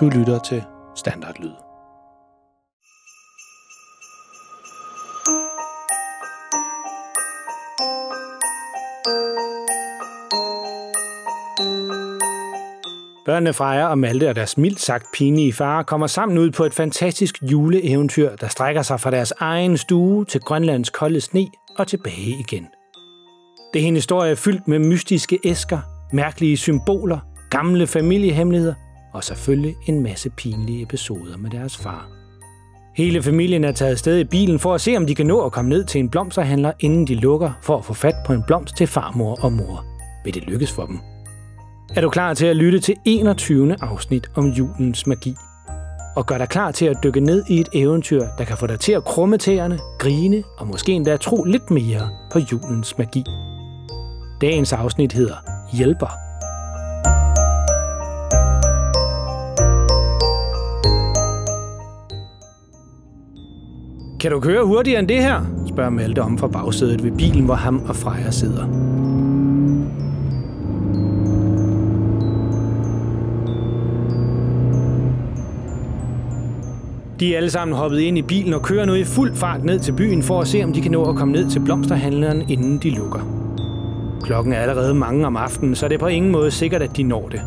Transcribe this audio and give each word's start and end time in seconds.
Du 0.00 0.08
lytter 0.08 0.38
til 0.38 0.62
Standardlyd. 0.96 1.50
Børnene 13.26 13.52
Freja 13.52 13.86
og 13.88 13.98
Malte 13.98 14.28
og 14.28 14.34
deres 14.34 14.58
mildt 14.58 14.80
sagt 14.80 15.06
pinlige 15.14 15.52
far 15.52 15.82
kommer 15.82 16.06
sammen 16.06 16.38
ud 16.38 16.50
på 16.50 16.64
et 16.64 16.74
fantastisk 16.74 17.42
juleeventyr, 17.42 18.36
der 18.36 18.48
strækker 18.48 18.82
sig 18.82 19.00
fra 19.00 19.10
deres 19.10 19.32
egen 19.38 19.76
stue 19.76 20.24
til 20.24 20.40
Grønlands 20.40 20.90
kolde 20.90 21.20
sne 21.20 21.46
og 21.78 21.86
tilbage 21.86 22.36
igen. 22.38 22.66
Det 23.74 23.82
er 23.82 23.86
en 23.86 23.94
historie 23.94 24.36
fyldt 24.36 24.68
med 24.68 24.78
mystiske 24.78 25.38
æsker, 25.44 25.78
mærkelige 26.12 26.56
symboler, 26.56 27.18
gamle 27.50 27.86
familiehemmeligheder 27.86 28.74
og 29.16 29.24
selvfølgelig 29.24 29.76
en 29.86 30.02
masse 30.02 30.30
pinlige 30.30 30.82
episoder 30.82 31.36
med 31.36 31.50
deres 31.50 31.76
far. 31.76 32.08
Hele 32.96 33.22
familien 33.22 33.64
er 33.64 33.72
taget 33.72 33.98
sted 33.98 34.18
i 34.18 34.24
bilen 34.24 34.58
for 34.58 34.74
at 34.74 34.80
se, 34.80 34.96
om 34.96 35.06
de 35.06 35.14
kan 35.14 35.26
nå 35.26 35.40
at 35.40 35.52
komme 35.52 35.68
ned 35.68 35.84
til 35.84 35.98
en 35.98 36.08
blomsterhandler, 36.08 36.72
inden 36.80 37.06
de 37.06 37.14
lukker 37.14 37.50
for 37.62 37.78
at 37.78 37.84
få 37.84 37.94
fat 37.94 38.14
på 38.26 38.32
en 38.32 38.42
blomst 38.46 38.76
til 38.76 38.86
farmor 38.86 39.44
og 39.44 39.52
mor. 39.52 39.84
Vil 40.24 40.34
det 40.34 40.42
lykkes 40.42 40.72
for 40.72 40.86
dem? 40.86 40.98
Er 41.96 42.00
du 42.00 42.10
klar 42.10 42.34
til 42.34 42.46
at 42.46 42.56
lytte 42.56 42.80
til 42.80 42.96
21. 43.04 43.76
afsnit 43.82 44.30
om 44.34 44.46
julens 44.46 45.06
magi? 45.06 45.34
Og 46.16 46.26
gør 46.26 46.38
dig 46.38 46.48
klar 46.48 46.70
til 46.70 46.86
at 46.86 46.96
dykke 47.04 47.20
ned 47.20 47.44
i 47.48 47.60
et 47.60 47.68
eventyr, 47.72 48.22
der 48.38 48.44
kan 48.44 48.56
få 48.56 48.66
dig 48.66 48.80
til 48.80 48.92
at 48.92 49.04
krumme 49.04 49.38
tæerne, 49.38 49.78
grine 49.98 50.42
og 50.58 50.66
måske 50.66 50.92
endda 50.92 51.16
tro 51.16 51.44
lidt 51.44 51.70
mere 51.70 52.10
på 52.32 52.38
julens 52.38 52.98
magi. 52.98 53.24
Dagens 54.40 54.72
afsnit 54.72 55.12
hedder 55.12 55.36
Hjælper. 55.72 56.25
Kan 64.20 64.30
du 64.30 64.40
køre 64.40 64.64
hurtigere 64.64 65.00
end 65.00 65.08
det 65.08 65.22
her? 65.22 65.40
spørger 65.68 65.90
Malte 65.90 66.22
om 66.22 66.38
fra 66.38 66.46
bagsædet 66.46 67.04
ved 67.04 67.12
bilen, 67.12 67.44
hvor 67.44 67.54
ham 67.54 67.82
og 67.88 67.96
Freja 67.96 68.30
sidder. 68.30 68.66
De 77.20 77.32
er 77.32 77.36
alle 77.36 77.50
sammen 77.50 77.76
hoppet 77.76 77.98
ind 77.98 78.18
i 78.18 78.22
bilen 78.22 78.54
og 78.54 78.62
kører 78.62 78.84
nu 78.84 78.94
i 78.94 79.04
fuld 79.04 79.34
fart 79.34 79.64
ned 79.64 79.78
til 79.78 79.92
byen 79.92 80.22
for 80.22 80.40
at 80.40 80.48
se, 80.48 80.64
om 80.64 80.72
de 80.72 80.80
kan 80.80 80.92
nå 80.92 81.04
at 81.04 81.16
komme 81.16 81.32
ned 81.32 81.50
til 81.50 81.60
blomsterhandleren, 81.60 82.50
inden 82.50 82.78
de 82.78 82.90
lukker. 82.90 83.20
Klokken 84.22 84.52
er 84.52 84.58
allerede 84.58 84.94
mange 84.94 85.26
om 85.26 85.36
aftenen, 85.36 85.74
så 85.74 85.88
det 85.88 85.94
er 85.94 85.98
på 85.98 86.06
ingen 86.06 86.32
måde 86.32 86.50
sikkert, 86.50 86.82
at 86.82 86.96
de 86.96 87.02
når 87.02 87.28
det. 87.28 87.40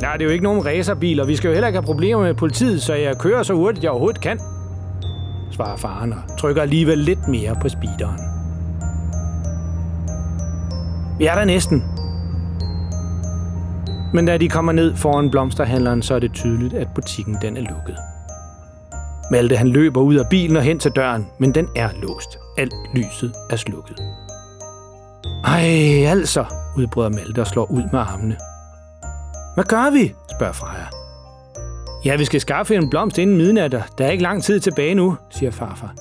Nej, 0.00 0.12
det 0.12 0.22
er 0.22 0.26
jo 0.26 0.32
ikke 0.32 0.44
nogen 0.44 0.66
racerbil, 0.66 1.20
og 1.20 1.28
vi 1.28 1.36
skal 1.36 1.48
jo 1.48 1.52
heller 1.52 1.68
ikke 1.68 1.76
have 1.76 1.86
problemer 1.86 2.22
med 2.22 2.34
politiet, 2.34 2.82
så 2.82 2.94
jeg 2.94 3.18
kører 3.18 3.42
så 3.42 3.54
hurtigt, 3.54 3.84
jeg 3.84 3.90
overhovedet 3.90 4.20
kan, 4.20 4.38
svarer 5.50 5.76
faren 5.76 6.12
og 6.12 6.38
trykker 6.38 6.62
alligevel 6.62 6.98
lidt 6.98 7.28
mere 7.28 7.56
på 7.62 7.68
speederen. 7.68 8.20
Vi 11.18 11.26
er 11.26 11.34
der 11.34 11.44
næsten. 11.44 11.84
Men 14.14 14.26
da 14.26 14.38
de 14.38 14.48
kommer 14.48 14.72
ned 14.72 14.96
foran 14.96 15.30
blomsterhandleren, 15.30 16.02
så 16.02 16.14
er 16.14 16.18
det 16.18 16.32
tydeligt, 16.32 16.74
at 16.74 16.88
butikken 16.94 17.36
den 17.42 17.56
er 17.56 17.60
lukket. 17.60 17.96
Malte 19.30 19.56
han 19.56 19.68
løber 19.68 20.00
ud 20.00 20.14
af 20.14 20.28
bilen 20.30 20.56
og 20.56 20.62
hen 20.62 20.78
til 20.78 20.90
døren, 20.90 21.26
men 21.38 21.54
den 21.54 21.68
er 21.76 21.88
låst. 22.02 22.38
Alt 22.58 22.74
lyset 22.94 23.32
er 23.50 23.56
slukket. 23.56 24.00
Ej, 25.44 26.04
altså, 26.06 26.44
udbryder 26.76 27.08
Malte 27.08 27.40
og 27.40 27.46
slår 27.46 27.70
ud 27.70 27.82
med 27.92 28.00
armene. 28.00 28.36
Hvad 29.54 29.64
gør 29.64 29.90
vi? 29.90 30.14
spørger 30.36 30.52
Freja. 30.52 30.99
Ja, 32.04 32.16
vi 32.16 32.24
skal 32.24 32.40
skaffe 32.40 32.74
en 32.74 32.90
blomst 32.90 33.18
inden 33.18 33.36
midnat, 33.36 33.72
der 33.72 34.04
er 34.04 34.10
ikke 34.10 34.22
lang 34.22 34.42
tid 34.42 34.60
tilbage 34.60 34.94
nu, 34.94 35.16
siger 35.30 35.50
farfar. 35.50 35.94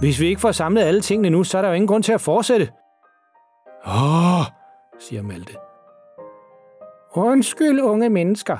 Hvis 0.00 0.20
vi 0.20 0.26
ikke 0.26 0.40
får 0.40 0.52
samlet 0.52 0.82
alle 0.82 1.00
tingene 1.00 1.30
nu, 1.30 1.44
så 1.44 1.58
er 1.58 1.62
der 1.62 1.68
jo 1.68 1.74
ingen 1.74 1.88
grund 1.88 2.02
til 2.02 2.12
at 2.12 2.20
fortsætte. 2.20 2.68
Åh, 3.86 4.44
siger 4.98 5.22
Malte. 5.22 5.52
Undskyld, 7.14 7.80
unge 7.80 8.08
mennesker. 8.08 8.56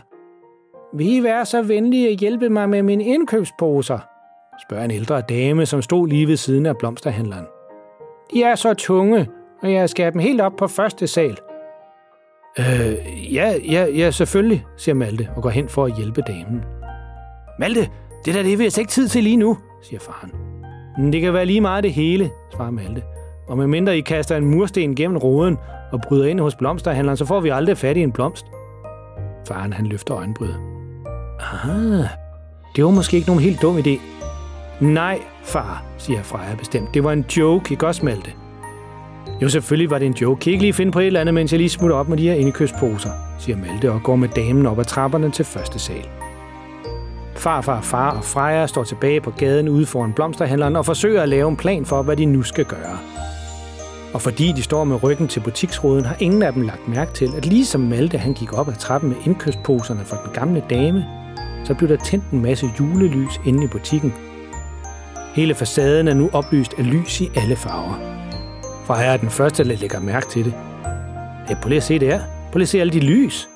Vil 0.97 1.13
I 1.13 1.23
være 1.23 1.45
så 1.45 1.63
venlige 1.63 2.09
at 2.09 2.19
hjælpe 2.19 2.49
mig 2.49 2.69
med 2.69 2.83
mine 2.83 3.05
indkøbsposer? 3.05 3.99
spørger 4.63 4.85
en 4.85 4.91
ældre 4.91 5.21
dame, 5.21 5.67
som 5.67 5.83
stod 5.83 6.09
lige 6.09 6.29
ved 6.29 6.37
siden 6.37 6.67
af 6.67 6.77
blomsterhandleren. 6.77 7.47
De 8.33 8.43
er 8.43 8.55
så 8.55 8.75
tunge, 8.75 9.29
og 9.63 9.73
jeg 9.73 9.91
skal 9.91 10.05
have 10.05 10.13
dem 10.13 10.21
helt 10.21 10.41
op 10.41 10.53
på 10.59 10.67
første 10.67 11.07
sal. 11.07 11.39
Øh, 12.59 13.35
ja, 13.35 13.55
ja, 13.71 13.87
ja, 13.87 14.11
selvfølgelig, 14.11 14.65
siger 14.77 14.95
Malte 14.95 15.29
og 15.37 15.43
går 15.43 15.51
hen 15.51 15.69
for 15.69 15.85
at 15.85 15.97
hjælpe 15.97 16.23
damen. 16.27 16.65
Malte, 17.59 17.89
det 18.25 18.35
der 18.35 18.43
det 18.43 18.59
vil 18.59 18.65
jeg 18.65 18.79
ikke 18.79 18.91
tid 18.91 19.09
til 19.09 19.25
lige 19.25 19.37
nu, 19.37 19.59
siger 19.83 20.01
faren. 20.01 20.33
Men 20.99 21.13
det 21.13 21.21
kan 21.21 21.33
være 21.33 21.47
lige 21.47 21.61
meget 21.61 21.85
det 21.85 21.93
hele, 21.93 22.31
svarer 22.55 22.71
Malte. 22.71 23.03
Og 23.49 23.59
medmindre 23.59 23.99
I 23.99 24.01
kaster 24.01 24.37
en 24.37 24.45
mursten 24.45 24.95
gennem 24.95 25.17
roden 25.17 25.57
og 25.93 26.01
bryder 26.09 26.27
ind 26.27 26.41
hos 26.41 26.55
blomsterhandleren, 26.55 27.17
så 27.17 27.25
får 27.25 27.41
vi 27.41 27.49
aldrig 27.49 27.79
fat 27.79 27.97
i 27.97 28.01
en 28.01 28.13
blomst. 28.13 28.47
Faren 29.49 29.73
han 29.73 29.87
løfter 29.87 30.17
øjenbrydet. 30.17 30.57
Ah, 31.41 32.05
det 32.77 32.85
var 32.85 32.91
måske 32.91 33.17
ikke 33.17 33.29
nogen 33.29 33.43
helt 33.43 33.63
dum 33.63 33.79
idé. 33.79 34.01
Nej, 34.81 35.19
far, 35.43 35.85
siger 35.99 36.23
Freja 36.23 36.55
bestemt. 36.55 36.95
Det 36.95 37.05
var 37.05 37.13
en 37.13 37.25
joke, 37.37 37.73
ikke 37.73 37.87
også, 37.87 38.05
Malte? 38.05 38.33
Jo, 39.43 39.49
selvfølgelig 39.49 39.91
var 39.91 39.99
det 39.99 40.07
en 40.07 40.13
joke. 40.13 40.41
Kan 40.41 40.51
I 40.51 40.53
ikke 40.53 40.65
lige 40.65 40.73
finde 40.73 40.93
på 40.93 41.01
et 41.01 41.07
eller 41.07 41.21
andet, 41.21 41.35
mens 41.35 41.53
jeg 41.53 41.59
lige 41.59 41.69
smutter 41.69 41.97
op 41.97 42.09
med 42.09 42.17
de 42.17 42.29
her 42.29 42.35
indkøbsposer, 42.35 43.11
siger 43.39 43.57
Malte 43.57 43.93
og 43.93 44.03
går 44.03 44.17
med 44.17 44.29
damen 44.29 44.67
op 44.67 44.79
ad 44.79 44.85
trapperne 44.85 45.31
til 45.31 45.45
første 45.45 45.79
sal. 45.79 46.09
Far, 47.35 47.61
far, 47.61 47.81
far 47.81 48.11
og 48.17 48.25
Freja 48.25 48.67
står 48.67 48.85
tilbage 48.85 49.21
på 49.21 49.31
gaden 49.31 49.69
ude 49.69 49.87
foran 49.87 50.13
blomsterhandleren 50.13 50.77
og 50.77 50.87
forsøger 50.87 51.23
at 51.23 51.29
lave 51.29 51.49
en 51.49 51.57
plan 51.57 51.85
for, 51.85 52.03
hvad 52.03 52.17
de 52.17 52.25
nu 52.25 52.43
skal 52.43 52.65
gøre. 52.65 52.99
Og 54.15 54.23
fordi 54.23 54.53
de 54.53 54.63
står 54.63 54.85
med 54.85 55.03
ryggen 55.03 55.29
til 55.29 55.41
butiksruden, 55.41 56.05
har 56.05 56.17
ingen 56.21 56.43
af 56.43 56.53
dem 56.53 56.63
lagt 56.63 56.89
mærke 56.89 57.13
til, 57.13 57.29
at 57.37 57.47
ligesom 57.47 57.81
Malte 57.81 58.19
han 58.19 58.35
gik 58.35 58.53
op 58.53 58.69
ad 58.69 58.75
trappen 58.79 59.11
med 59.11 59.17
indkøbsposerne 59.25 60.05
fra 60.05 60.17
den 60.25 60.33
gamle 60.33 60.63
dame, 60.71 61.05
så 61.65 61.75
blev 61.75 61.89
der 61.89 61.97
tændt 61.97 62.25
en 62.33 62.43
masse 62.43 62.67
julelys 62.81 63.41
inde 63.47 63.65
i 63.65 63.67
butikken. 63.67 64.15
Hele 65.35 65.55
facaden 65.55 66.09
er 66.09 66.15
nu 66.15 66.31
oplyst 66.33 66.75
af 66.79 66.87
lys 66.93 67.21
i 67.21 67.31
alle 67.35 67.57
farver. 67.57 68.16
Freja 68.87 69.13
er 69.13 69.17
den 69.17 69.31
første, 69.31 69.65
der 69.65 69.77
lægger 69.77 70.01
mærke 70.01 70.29
til 70.29 70.45
det. 70.45 70.55
Ja, 71.49 71.55
prøv 71.63 71.69
lige 71.69 71.77
at 71.77 71.83
se 71.83 71.99
det 71.99 72.09
her. 72.09 72.21
Prøv 72.53 72.59
lige 72.59 72.65
at 72.65 72.69
se 72.69 72.81
alle 72.81 72.93
de 72.93 73.01
lys. 73.01 73.49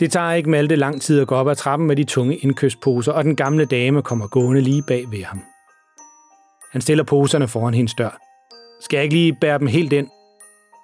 Det 0.00 0.12
tager 0.12 0.32
ikke 0.32 0.50
Malte 0.50 0.76
lang 0.76 1.02
tid 1.02 1.20
at 1.20 1.26
gå 1.26 1.34
op 1.34 1.48
ad 1.48 1.56
trappen 1.56 1.88
med 1.88 1.96
de 1.96 2.04
tunge 2.04 2.36
indkøbsposer, 2.36 3.12
og 3.12 3.24
den 3.24 3.36
gamle 3.36 3.64
dame 3.64 4.02
kommer 4.02 4.26
gående 4.26 4.60
lige 4.60 4.82
bag 4.82 5.10
ved 5.10 5.24
ham. 5.24 5.42
Han 6.72 6.80
stiller 6.80 7.04
poserne 7.04 7.48
foran 7.48 7.74
hendes 7.74 7.94
dør. 7.94 8.18
Skal 8.80 8.96
jeg 8.96 9.04
ikke 9.04 9.14
lige 9.14 9.36
bære 9.40 9.58
dem 9.58 9.66
helt 9.66 9.92
ind? 9.92 10.08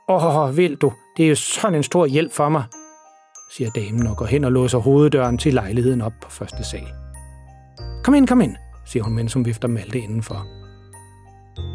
Åh, 0.08 0.36
oh, 0.36 0.56
vil 0.56 0.76
du? 0.76 0.92
Det 1.16 1.24
er 1.24 1.28
jo 1.28 1.34
sådan 1.34 1.74
en 1.74 1.82
stor 1.82 2.06
hjælp 2.06 2.32
for 2.32 2.48
mig, 2.48 2.64
siger 3.52 3.70
damen 3.70 4.06
og 4.06 4.16
går 4.16 4.26
hen 4.26 4.44
og 4.44 4.52
låser 4.52 4.78
hoveddøren 4.78 5.38
til 5.38 5.54
lejligheden 5.54 6.00
op 6.00 6.12
på 6.22 6.30
første 6.30 6.64
sal. 6.64 6.88
Kom 8.04 8.14
ind, 8.14 8.28
kom 8.28 8.40
ind, 8.40 8.56
siger 8.86 9.02
hun, 9.02 9.14
mens 9.14 9.32
hun 9.32 9.44
vifter 9.44 9.68
Malte 9.68 9.98
indenfor. 9.98 10.46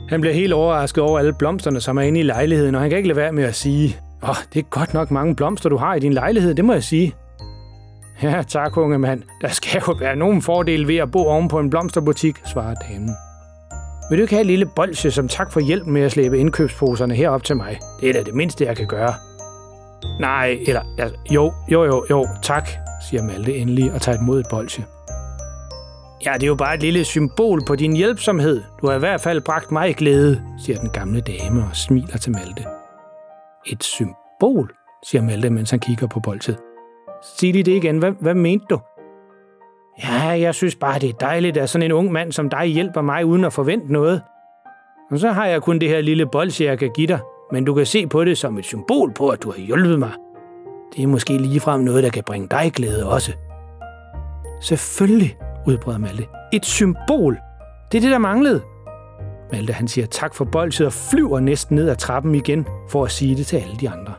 Han 0.10 0.22
bliver 0.22 0.34
helt 0.34 0.54
overrasket 0.54 1.04
over 1.04 1.20
alle 1.20 1.34
blomsterne, 1.34 1.82
som 1.82 1.98
er 1.98 2.02
inde 2.02 2.20
i 2.20 2.24
lejligheden, 2.24 2.76
og 2.76 2.82
han 2.82 2.90
kan 2.90 2.98
ikke 2.98 3.10
lade 3.10 3.18
være 3.18 3.32
med 3.32 3.44
at 3.44 3.56
sige, 3.56 3.98
åh, 4.24 4.30
oh, 4.30 4.36
det 4.54 4.60
er 4.60 4.70
godt 4.70 4.94
nok 4.94 5.12
mange 5.12 5.36
blomster, 5.36 5.70
du 5.70 5.78
har 5.78 5.96
i 5.96 6.00
din 6.00 6.14
lejlighed, 6.14 6.56
det 6.56 6.66
må 6.66 6.74
jeg 6.74 6.84
sige. 6.84 7.16
Ja, 8.24 8.44
tak, 8.48 8.78
unge 8.78 9.00
mand. 9.00 9.24
Der 9.42 9.48
skal 9.48 9.82
jo 9.88 9.94
være 10.00 10.16
nogen 10.16 10.42
fordel 10.42 10.88
ved 10.88 10.98
at 10.98 11.12
bo 11.12 11.20
oven 11.20 11.48
på 11.48 11.60
en 11.60 11.70
blomsterbutik, 11.70 12.36
svarer 12.46 12.74
damen. 12.74 13.10
Vil 14.10 14.18
du 14.18 14.22
ikke 14.22 14.34
have 14.34 14.42
et 14.42 14.48
lille 14.48 14.66
bolsje 14.76 15.12
som 15.12 15.28
tak 15.28 15.52
for 15.52 15.60
hjælp 15.60 15.86
med 15.86 16.02
at 16.02 16.12
slæbe 16.12 16.40
indkøbsposerne 16.40 17.16
herop 17.16 17.44
til 17.44 17.56
mig? 17.56 17.80
Det 18.02 18.10
er 18.10 18.14
da 18.14 18.24
det 18.24 18.36
mindste, 18.36 18.66
jeg 18.66 18.78
kan 18.78 18.88
gøre. 18.88 19.14
Nej, 20.20 20.58
eller 20.68 20.82
altså, 20.98 21.18
jo, 21.32 21.54
jo, 21.72 21.84
jo, 21.84 22.06
jo, 22.10 22.28
tak, 22.42 22.70
siger 23.10 23.24
Malte 23.24 23.58
endelig 23.58 23.94
og 23.94 24.02
tager 24.02 24.18
imod 24.18 24.40
et 24.40 24.46
bolsje. 24.50 24.84
Ja, 26.26 26.34
det 26.34 26.44
er 26.44 26.48
jo 26.48 26.56
bare 26.56 26.76
et 26.76 26.82
lille 26.82 27.04
symbol 27.04 27.62
på 27.68 27.76
din 27.76 27.96
hjælpsomhed. 27.96 28.64
Du 28.82 28.88
har 28.88 28.96
i 28.96 29.00
hvert 29.00 29.22
fald 29.22 29.42
bragt 29.42 29.72
mig 29.72 29.96
glæde, 29.96 30.42
siger 30.66 30.80
den 30.80 30.90
gamle 30.90 31.22
dame 31.22 31.64
og 31.64 31.76
smiler 31.76 32.18
til 32.18 32.32
Malte. 32.32 32.66
Et 33.66 33.84
symbol, 33.84 34.74
siger 35.06 35.22
Malte, 35.22 35.50
mens 35.50 35.72
han 35.72 35.80
kigger 35.80 36.08
på 36.08 36.20
bolsjet. 36.20 36.58
Sig 37.24 37.52
lige 37.52 37.64
det 37.64 37.72
igen. 37.72 37.98
Hvad, 37.98 38.12
hvad 38.20 38.34
mente 38.34 38.66
du? 38.70 38.80
Ja, 40.04 40.24
jeg 40.24 40.56
synes 40.56 40.76
bare, 40.76 41.00
det 41.00 41.10
er 41.10 41.14
dejligt, 41.14 41.58
at 41.58 41.70
sådan 41.70 41.86
en 41.86 41.92
ung 41.92 42.12
mand 42.12 42.32
som 42.32 42.50
dig 42.50 42.66
hjælper 42.66 43.02
mig 43.02 43.26
uden 43.26 43.44
at 43.44 43.54
forvente 43.54 43.94
noget. 43.94 44.22
Og 45.12 45.20
så 45.20 45.32
har 45.32 45.46
jeg 45.46 45.62
kun 45.62 45.80
det 45.80 45.90
her 45.90 46.02
lille 46.02 46.26
bolsje, 46.26 46.66
jeg 46.66 46.80
kan 46.80 46.92
give 46.96 47.08
dig. 47.08 47.20
Men 47.52 47.66
du 47.66 47.74
kan 47.74 47.86
se 47.86 48.08
på 48.08 48.24
det 48.24 48.38
som 48.38 48.58
et 48.58 48.66
symbol 48.66 49.14
på, 49.14 49.30
at 49.30 49.44
du 49.44 49.52
har 49.52 49.60
hjulpet 49.60 50.00
mig. 50.00 50.12
Det 50.96 51.04
er 51.04 51.08
måske 51.08 51.38
ligefrem 51.38 51.82
noget, 51.82 52.04
der 52.04 52.10
kan 52.10 52.24
bringe 52.24 52.48
dig 52.48 52.72
glæde 52.74 53.10
også. 53.10 53.32
Selvfølgelig, 54.62 55.38
udbrød 55.68 55.98
Malte. 55.98 56.28
Et 56.54 56.66
symbol! 56.66 57.38
Det 57.92 57.98
er 57.98 58.02
det, 58.02 58.12
der 58.12 58.18
manglede. 58.18 58.62
Malte 59.52 59.74
han 59.74 59.88
siger 59.88 60.08
tak 60.08 60.36
for 60.36 60.46
bolset 60.46 60.88
og 60.88 60.94
flyver 60.94 61.40
næsten 61.40 61.76
ned 61.76 61.90
ad 61.90 61.96
trappen 61.96 62.36
igen 62.36 62.66
for 62.90 63.06
at 63.06 63.12
sige 63.12 63.36
det 63.36 63.48
til 63.48 63.58
alle 63.58 63.76
de 63.76 63.90
andre. 63.90 64.14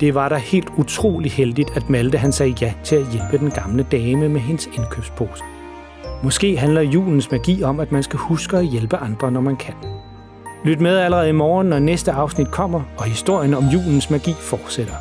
Det 0.00 0.14
var 0.14 0.28
da 0.28 0.36
helt 0.36 0.68
utrolig 0.76 1.32
heldigt, 1.32 1.76
at 1.76 1.90
Malte 1.90 2.18
han 2.18 2.32
sagde 2.32 2.54
ja 2.60 2.74
til 2.84 2.96
at 2.96 3.06
hjælpe 3.12 3.38
den 3.38 3.50
gamle 3.50 3.86
dame 3.92 4.28
med 4.28 4.40
hendes 4.40 4.66
indkøbspose. 4.66 5.44
Måske 6.24 6.56
handler 6.56 6.80
julens 6.80 7.30
magi 7.30 7.62
om, 7.62 7.80
at 7.80 7.92
man 7.92 8.02
skal 8.02 8.18
huske 8.18 8.56
at 8.56 8.66
hjælpe 8.66 8.96
andre, 8.96 9.30
når 9.30 9.40
man 9.40 9.56
kan. 9.56 9.74
Lyt 10.64 10.80
med 10.80 10.98
allerede 10.98 11.28
i 11.28 11.32
morgen, 11.32 11.66
når 11.66 11.78
næste 11.78 12.12
afsnit 12.12 12.50
kommer, 12.50 12.82
og 12.98 13.04
historien 13.04 13.54
om 13.54 13.64
julens 13.64 14.10
magi 14.10 14.32
fortsætter. 14.32 14.94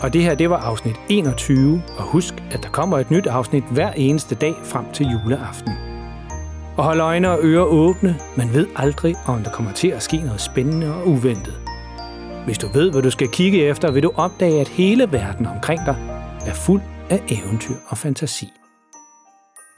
Og 0.00 0.12
det 0.12 0.22
her, 0.22 0.34
det 0.34 0.50
var 0.50 0.56
afsnit 0.56 0.96
21, 1.08 1.82
og 1.98 2.04
husk, 2.04 2.34
at 2.50 2.62
der 2.62 2.68
kommer 2.68 2.98
et 2.98 3.10
nyt 3.10 3.26
afsnit 3.26 3.64
hver 3.70 3.90
eneste 3.90 4.34
dag 4.34 4.54
frem 4.64 4.84
til 4.92 5.06
juleaften. 5.06 5.72
Og 6.76 6.84
hold 6.84 7.00
øjne 7.00 7.30
og 7.30 7.38
ører 7.42 7.64
åbne, 7.64 8.16
man 8.36 8.54
ved 8.54 8.66
aldrig, 8.76 9.14
om 9.26 9.42
der 9.42 9.50
kommer 9.50 9.72
til 9.72 9.88
at 9.88 10.02
ske 10.02 10.16
noget 10.16 10.40
spændende 10.40 10.94
og 10.94 11.08
uventet. 11.08 11.54
Hvis 12.44 12.58
du 12.58 12.68
ved, 12.74 12.90
hvad 12.90 13.02
du 13.02 13.10
skal 13.10 13.28
kigge 13.28 13.64
efter, 13.64 13.90
vil 13.90 14.02
du 14.02 14.12
opdage, 14.16 14.60
at 14.60 14.68
hele 14.68 15.12
verden 15.12 15.46
omkring 15.46 15.80
dig 15.86 15.96
er 16.46 16.54
fuld 16.54 16.82
af 17.10 17.22
eventyr 17.28 17.74
og 17.88 17.98
fantasi. 17.98 18.57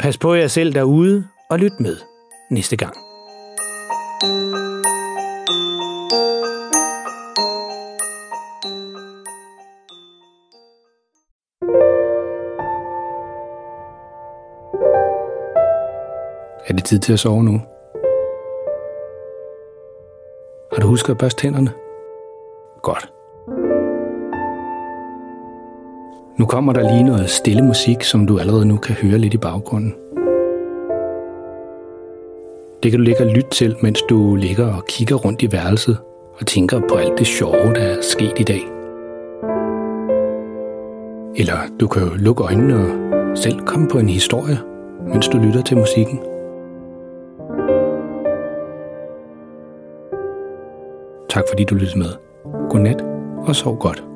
Pas 0.01 0.19
på 0.19 0.35
jer 0.35 0.47
selv 0.47 0.75
derude, 0.75 1.29
og 1.51 1.59
lyt 1.59 1.81
med 1.81 1.97
næste 2.51 2.77
gang. 2.77 2.95
Er 16.67 16.73
det 16.77 16.85
tid 16.85 16.99
til 16.99 17.13
at 17.13 17.19
sove 17.19 17.45
nu? 17.45 17.61
Har 20.73 20.81
du 20.81 20.87
husket 20.87 21.11
at 21.11 21.19
børste 21.19 21.43
tænderne? 21.43 21.73
Godt. 22.83 23.20
Nu 26.41 26.47
kommer 26.47 26.73
der 26.73 26.83
lige 26.93 27.03
noget 27.03 27.31
stille 27.31 27.63
musik, 27.63 28.03
som 28.03 28.27
du 28.27 28.39
allerede 28.39 28.67
nu 28.67 28.77
kan 28.77 28.95
høre 28.95 29.19
lidt 29.19 29.35
i 29.35 29.37
baggrunden. 29.37 29.95
Det 32.83 32.91
kan 32.91 33.01
du 33.01 33.05
ligge 33.05 33.25
og 33.25 33.31
lytte 33.31 33.51
til, 33.51 33.77
mens 33.83 34.03
du 34.03 34.35
ligger 34.35 34.75
og 34.75 34.85
kigger 34.89 35.17
rundt 35.17 35.43
i 35.43 35.53
værelset 35.53 35.99
og 36.41 36.47
tænker 36.47 36.81
på 36.89 36.95
alt 36.95 37.19
det 37.19 37.27
sjove, 37.27 37.75
der 37.75 37.81
er 37.81 37.97
sket 38.03 38.33
i 38.39 38.43
dag. 38.43 38.61
Eller 41.37 41.59
du 41.81 41.87
kan 41.87 42.03
jo 42.03 42.11
lukke 42.17 42.45
øjnene 42.45 42.77
og 42.77 43.39
selv 43.39 43.61
komme 43.61 43.89
på 43.89 43.99
en 43.99 44.09
historie, 44.09 44.59
mens 45.13 45.29
du 45.29 45.39
lytter 45.39 45.63
til 45.63 45.77
musikken. 45.77 46.21
Tak 51.29 51.45
fordi 51.49 51.65
du 51.65 51.75
lyttede 51.75 51.99
med. 51.99 52.11
Godnat 52.71 53.05
og 53.47 53.57
sov 53.57 53.79
godt. 53.79 54.10